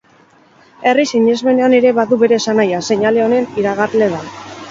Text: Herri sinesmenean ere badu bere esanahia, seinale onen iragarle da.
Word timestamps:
Herri 0.91 1.03
sinesmenean 1.09 1.75
ere 1.81 1.91
badu 1.99 2.19
bere 2.23 2.39
esanahia, 2.41 2.81
seinale 2.89 3.23
onen 3.27 3.47
iragarle 3.65 4.09
da. 4.17 4.27